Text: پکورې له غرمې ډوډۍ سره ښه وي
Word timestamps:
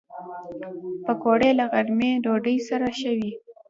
پکورې 1.05 1.49
له 1.59 1.65
غرمې 1.71 2.11
ډوډۍ 2.23 2.57
سره 2.69 2.87
ښه 2.99 3.11
وي 3.17 3.31